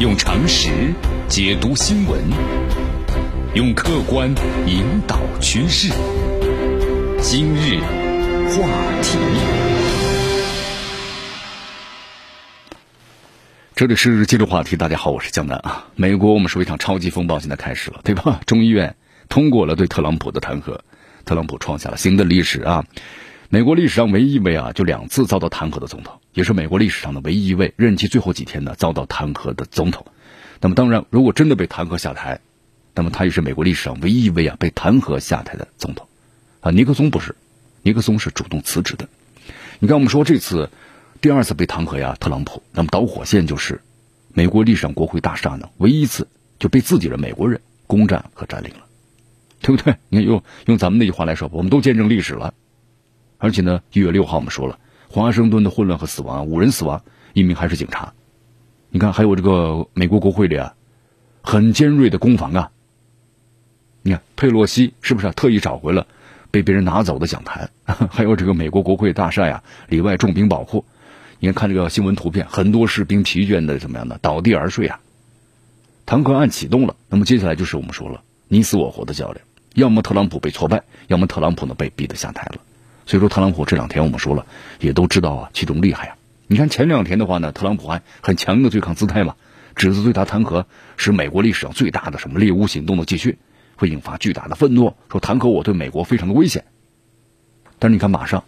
[0.00, 0.92] 用常识
[1.28, 2.20] 解读新闻，
[3.54, 4.28] 用客观
[4.66, 5.88] 引导趋势。
[7.22, 7.78] 今日
[8.50, 8.68] 话
[9.02, 9.18] 题，
[13.76, 14.74] 这里是今日话题。
[14.74, 15.86] 大家好，我是江南啊。
[15.94, 18.40] 美国，我们说一场超级风暴现在开始了，对吧？
[18.46, 18.96] 众议院
[19.28, 20.80] 通过了对特朗普的弹劾，
[21.24, 22.84] 特朗普创下了新的历史啊。
[23.50, 30.06] 美国历史上唯一一位啊，就两次遭到弹劾的总统，也是美国历史上的唯一一位任期最后几天呢遭到弹劾的总统。
[30.60, 32.40] 那么，当然，如果真的被弹劾下台，
[32.94, 36.08] 那么他也是美国历史上唯一一位啊被弹劾下台的总统。
[36.60, 37.36] 啊，尼克松不是，
[37.82, 39.08] 尼克松是主动辞职的。
[39.78, 40.70] 你看，我们说这次
[41.20, 43.82] 第二次被弹劾呀，特朗普，那么导火线就是
[44.32, 48.86] 美国历史上国会大厦呢唯一一次就被自己的美国人攻占和占领了，
[49.60, 49.96] 对不对？
[50.08, 52.54] 你看，用用咱们那句话来说，我们都见证历史了。
[53.44, 57.02] 而且呢，一月六号我们说了，华盛顿的混乱和死亡，五人死亡，
[57.34, 58.14] 一名还是警察。
[58.88, 60.74] 你看，还有这个美国国会里啊，
[61.42, 62.70] 很尖锐的攻防啊。
[64.00, 66.06] 你看，佩洛西是不是特意找回了
[66.50, 67.68] 被别人拿走的讲台？
[67.84, 70.82] 还有这个美国国会大厦呀，里外重兵保护。
[71.38, 74.98] 你看，看这个新闻图片，很多士兵疲倦的怎么样的倒地而睡啊。
[76.06, 82.58] 弹劾案启动了，那么接下来就是我们说了你死我活的较量，要么特朗普被挫败，要么特朗普呢被逼得下台了。
[83.06, 84.46] 所以说，特朗普这两天我们说了，
[84.80, 86.16] 也都知道啊，其中厉害啊。
[86.46, 89.34] 你看前两天的话呢，特朗普还很强硬的对抗姿态嘛，
[89.74, 90.64] 指责对他弹劾
[90.96, 93.38] 是美国历史上最大的什么猎巫行动的继续，
[93.76, 96.64] 会引发巨大的愤怒，说弹劾我对美国非常的危险。
[97.78, 98.44] 但是你看，马上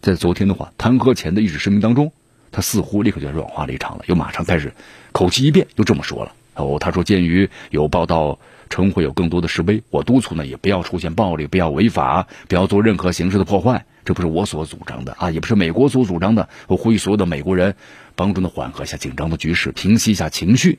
[0.00, 2.12] 在昨天的话，弹劾前的一纸声明当中，
[2.52, 4.72] 他似乎立刻就软化了一场了，又马上开始
[5.12, 6.32] 口气一变，又这么说了。
[6.54, 8.38] 哦，他说，鉴于有报道
[8.70, 13.86] 称会有更多的示威，我督促呢也不要出现暴力，不要违法，不要做任何形式的破坏。
[14.04, 16.48] 这不是我所主张的啊，也不是美国所主张的。
[16.66, 17.74] 我呼吁所有的美国人
[18.14, 20.78] 帮助呢缓和一下紧张的局势，平息一下情绪。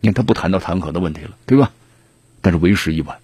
[0.00, 1.72] 你看他不谈到弹劾的问题了，对吧？
[2.42, 3.16] 但是为时已晚，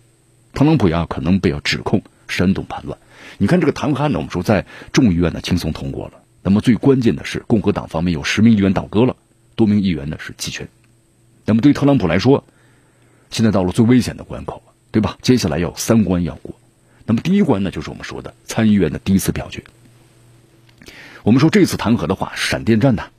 [0.54, 2.98] 特朗普呀可能被要指控煽动叛乱。
[3.36, 6.14] 你看这个弹劾案呢，我们说在众议院呢轻松通过了。
[6.42, 9.16] 那么最关键的是，共和党方面有十名议员倒戈了，
[9.54, 10.66] 多名议员呢是弃权。
[11.44, 12.44] 那么对特朗普来说，
[13.30, 15.18] 现在到了最危险的关口，对吧？
[15.22, 16.54] 接下来要三关要过。
[17.06, 19.64] 那么第一关呢，就是我们说的参议院的第一次表决。
[21.22, 23.10] 我们说这次弹劾的话，闪电战的，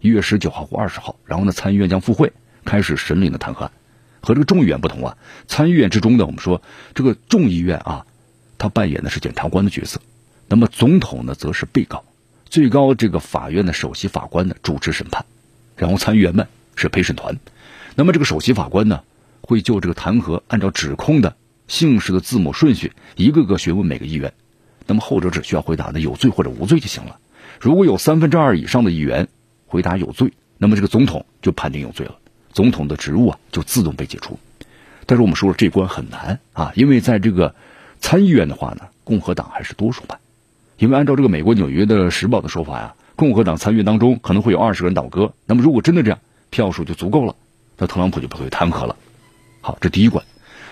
[0.00, 2.32] 一月十九号或二十号，然后呢，参议院将复会
[2.64, 3.72] 开始审理的弹劾案。
[4.20, 5.16] 和这个众议院不同啊，
[5.48, 6.62] 参议院之中呢，我们说
[6.94, 8.06] 这个众议院啊，
[8.58, 10.00] 他扮演的是检察官的角色，
[10.46, 12.04] 那么总统呢，则是被告，
[12.46, 15.26] 最高这个法院的首席法官呢主持审判，
[15.76, 16.46] 然后参议员们
[16.76, 17.36] 是陪审团。
[17.94, 19.02] 那么这个首席法官呢，
[19.42, 21.36] 会就这个弹劾按照指控的
[21.68, 24.32] 姓氏的字母顺序，一个个询问每个议员。
[24.86, 27.18] 那么后者只需要回答的有罪或者无罪就行了。
[27.60, 29.28] 如果有三分之二以上的议员
[29.66, 32.16] 回答有罪，那么这个总统就判定有罪了，
[32.52, 34.38] 总统的职务啊就自动被解除。
[35.06, 37.54] 但是我们说了，这关很难啊，因为在这个
[38.00, 40.18] 参议院的话呢，共和党还是多数派。
[40.78, 45.34] 因为按照这个美国纽约的时报的说法呀，共和党参议院当中可能会有二十个人倒戈。
[45.46, 46.18] 那么如果真的这样，
[46.50, 47.36] 票数就足够了。
[47.78, 48.96] 那特朗普就不会弹劾了。
[49.60, 50.24] 好，这第一关。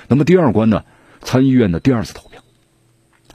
[0.09, 0.85] 那么第二关呢？
[1.23, 2.43] 参议院的第二次投票。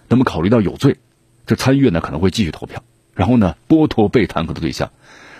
[0.08, 0.98] 那么考虑到有罪，
[1.46, 2.84] 这参议院呢可能会继续投票，
[3.14, 4.92] 然后呢剥夺被弹劾的对象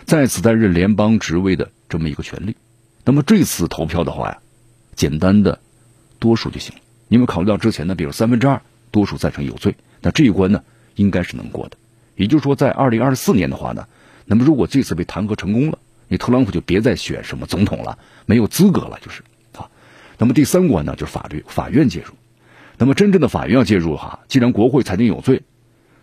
[0.06, 2.56] 再次担任联邦职位的这么一个权利。
[3.04, 4.38] 那么这次投票的话呀，
[4.96, 5.60] 简单的
[6.20, 6.82] 多数就行了。
[7.08, 8.62] 因为考虑到之前呢，比如三分之二
[8.92, 10.64] 多数赞成有罪，那这一关呢
[10.96, 11.78] 应该是能过的。
[12.16, 13.88] 也就是说，在二零二四年的话呢，
[14.26, 15.80] 那么如果这次被弹劾成功了。
[16.08, 19.24] 你特朗普就别再选什么总统了，没有资格了，就是
[19.54, 19.70] 啊。
[20.18, 22.14] 那么第三关呢，就是法律法院介入。
[22.78, 25.44] 那么真正的法院要介入哈，既然国会裁定有罪，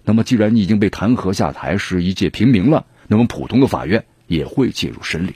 [0.04, 5.34] 那么既然你已经被弹劾下台，是一介平民了，那么普通的法院也会介入审理。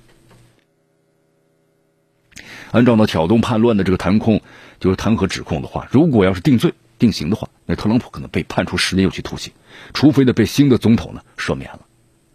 [2.73, 4.41] 按照呢挑动叛乱的这个弹控，
[4.81, 9.53] 就是弹劾指控的话，如果要是定罪定刑的话，那特朗普可能被判处十年有期徒刑，
[9.95, 11.81] 除非呢被新的总统呢赦免了。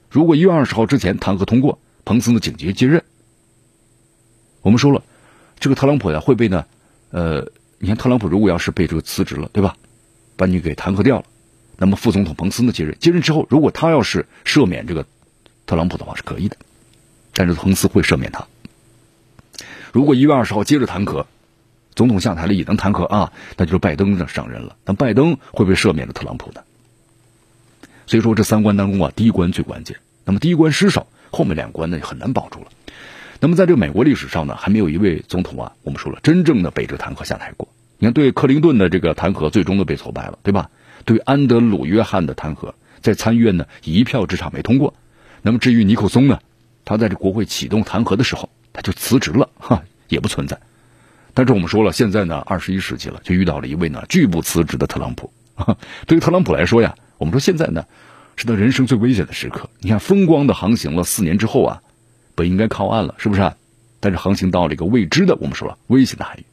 [0.10, 1.80] 如果一月二十号之前弹劾通过，
[2.12, 3.06] 彭斯呢紧急接任。
[4.62, 5.02] 我们说了，
[5.62, 6.66] 这个特朗普呀会被呢，
[7.12, 7.50] 呃，
[7.80, 9.78] 你看特朗普如果要是被这个辞职了，对吧？
[10.36, 11.26] 把你给弹劾掉了，
[11.78, 15.06] 那么副总统彭斯呢接任，接任之后，如果他要是赦免这个
[15.66, 16.58] 特朗普的话是可以的，
[17.34, 18.46] 但是彭斯会赦免他。
[19.94, 21.28] 如果一月二十号接着弹劾，
[21.96, 26.62] 总统下台了也能弹劾啊，那就是拜登上任了，那拜登会不会赦免了特朗普呢？
[28.06, 29.96] 所以说这三关当中啊，第一关最关键。
[30.26, 32.68] 那么第一关失守，后面两关呢很难保住了。
[33.40, 37.68] 那么在这个美国历史上呢，还没有一位总统啊，我们说了真正的被这个弹劾下台过。
[37.98, 40.70] 你看，对克林顿的这个弹劾最终都被挫败了，对吧？
[41.06, 44.94] 对安德鲁约翰的弹劾在参议院呢一票之差没通过。
[45.42, 46.40] 那么至于尼克松呢，
[46.86, 50.60] 他在这国会启动弹劾的时候他就辞职了，哈，也不存在。
[51.34, 55.34] 但是我们说了，现在呢，二十一世纪了，就遇到了一位呢拒不辞职的特朗普。
[56.06, 57.86] 对于特朗普来说呀，我们说现在呢
[58.36, 59.70] 是他人生最危险的时刻。
[59.80, 61.84] 你看，风光的航行了四年之后啊，
[62.36, 63.54] 本应该靠岸了，是不是？
[64.00, 66.46] 但是航行到了一个未知的，我们说了危险的海域。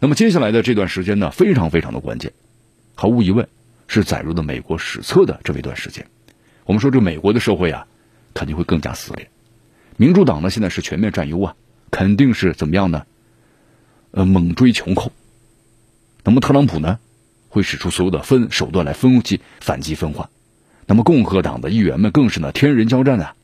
[0.00, 2.32] 那么接下来的这段时间呢，非常非常的关键，
[2.94, 3.48] 毫无疑问
[3.86, 6.06] 是载入的美国史册的这么一段时间。
[6.64, 7.86] 我们说这美国的社会啊，
[8.32, 9.30] 肯定会更加撕裂。
[9.96, 11.54] 民主党呢现在是全面占优啊，
[11.90, 13.04] 肯定是怎么样呢？
[14.12, 15.12] 呃，猛追穷寇。
[16.24, 16.98] 那么特朗普呢，
[17.50, 20.30] 会使出所有的分手段来分击反击分化。
[20.86, 23.34] 那么共和党的议员们更是呢天人交战啊。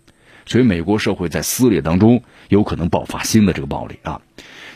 [0.44, 4.20] 所以美国社会在撕裂当中，有可能爆发新的这个暴力啊。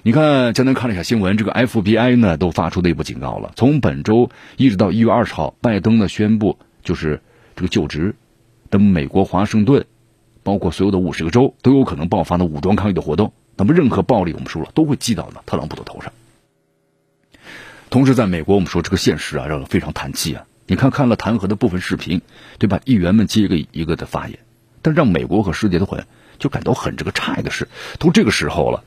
[0.04, 3.50] 你看，江南看了一下新闻，这个 FBI 呢都发出内部警告了。
[3.56, 7.20] 从本周一直到一月二十号，拜登呢宣布就是
[7.56, 8.14] 这个就职。
[8.70, 9.86] 那么美国华盛顿，
[10.44, 13.32] 包括所有的五十个州都有可能爆发的武装抗议的活动。
[13.56, 16.12] 那么任何暴力，我们说了都会记到呢特朗普的头上。
[17.90, 20.44] 同时，在美国，我们说这个现实啊让人非常叹气啊。
[20.68, 22.22] 你看看了弹劾的部分视频，
[22.58, 22.80] 对吧？
[22.84, 24.38] 议员们接一个一个的发言，
[24.82, 26.04] 但让美国和世界都很
[26.38, 27.68] 就感到很这个诧异的是，
[27.98, 28.82] 都这个时候了。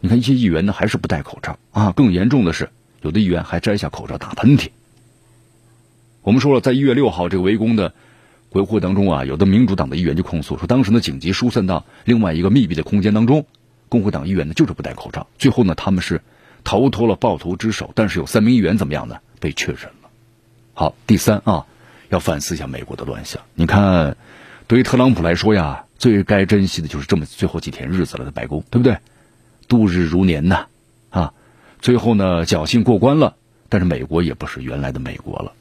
[0.00, 1.92] 你看一些议员呢，还是不戴口罩啊。
[1.92, 2.70] 更严重的是，
[3.02, 4.68] 有的议员还摘下口罩打喷嚏。
[6.22, 7.92] 我们说了，在一月六号这个围攻的
[8.52, 13.44] 维护当中啊，有的民主党的议员就控诉说，当时呢紧急疏散到另外一个密闭的空间当中，
[13.90, 15.26] 共和党议员呢就是不戴口罩。
[15.38, 16.22] 最后呢，他们是
[16.64, 19.18] 逃脱了暴徒之手，但是有三名议员怎么样呢？
[19.38, 19.99] 被确诊了。
[20.74, 21.66] 好，第三啊，
[22.08, 23.42] 要反思一下美国的乱象。
[23.54, 24.16] 你看，
[24.66, 28.98] 对于特朗普来说呀，最该珍惜的就是这么最后几天日子了，在白宫，对不对？
[29.68, 30.66] 度日如年呐，
[31.10, 31.34] 啊，
[31.80, 33.36] 最后呢侥幸过关了，
[33.68, 35.52] 但是美国也不是原来的美国了。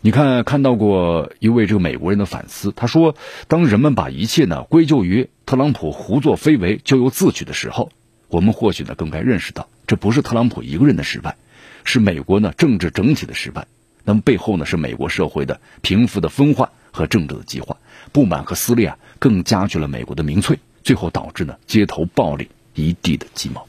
[0.00, 3.16] 你看，看到过一位这个美国人的反思，他说
[3.48, 7.90] ：“当人们把一切呢归咎于特朗普胡作非为、咎由自取的时候，
[8.28, 11.36] 我们或许呢更该认识到，这不是特朗普一个人的失败，
[11.84, 13.66] 是美国呢政治整体的失败。
[14.06, 17.76] 那么背后呢是美国社会的贫富的分化和政治的激化，
[18.10, 22.48] 不满和撕裂啊，更加剧了美国的民粹，最后导致呢街头暴力。”
[22.78, 23.66] 一地的鸡毛，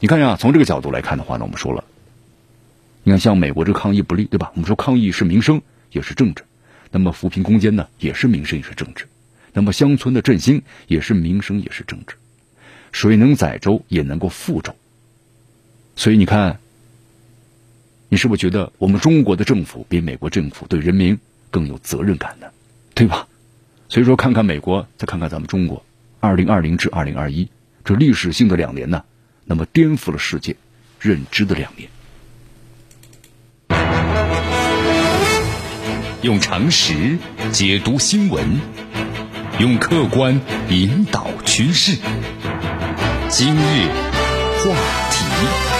[0.00, 1.84] 你看呀，从这个角度来看的话呢，我们说了，
[3.04, 4.50] 你看像美国这个抗议不利，对吧？
[4.54, 5.62] 我们说抗议是民生，
[5.92, 6.42] 也是政治；
[6.90, 9.04] 那么扶贫攻坚呢，也是民生，也是政治；
[9.52, 12.16] 那么乡村的振兴也是民生，也是政治。
[12.90, 14.74] 水能载舟，也能够覆舟。
[15.94, 16.58] 所以你看，
[18.12, 21.18] 你是不是觉得我们中国的政府比美国政府对人民
[21.50, 22.48] 更有责任感呢？
[22.94, 23.26] 对吧？
[23.88, 25.82] 所以说，看看美国，再看看咱们中国，
[26.20, 27.48] 二零二零至二零二一。
[27.86, 29.02] 这历史性的两年呢，
[29.46, 30.54] 那么颠覆了世界
[31.00, 31.88] 认知的两年。
[36.20, 37.16] 用常识
[37.50, 38.60] 解读新闻，
[39.58, 40.38] 用客观
[40.68, 41.96] 引导趋势。
[43.30, 43.88] 今日
[44.58, 44.74] 话
[45.10, 45.71] 题。